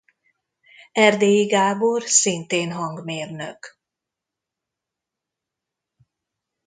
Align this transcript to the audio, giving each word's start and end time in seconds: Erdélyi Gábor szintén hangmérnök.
Erdélyi 0.91 1.45
Gábor 1.45 2.01
szintén 2.03 2.71
hangmérnök. 2.71 3.79